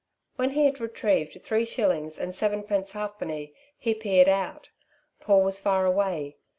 [0.35, 4.71] When he had retrieved three shillings and sevenpence halfpenny he peered out.
[5.19, 6.37] Paul was far away.